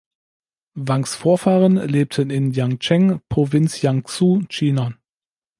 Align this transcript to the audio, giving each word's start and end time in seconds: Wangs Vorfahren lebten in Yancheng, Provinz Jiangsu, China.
Wangs 0.73 1.13
Vorfahren 1.13 1.75
lebten 1.77 2.31
in 2.31 2.53
Yancheng, 2.53 3.21
Provinz 3.29 3.81
Jiangsu, 3.81 4.41
China. 4.49 4.95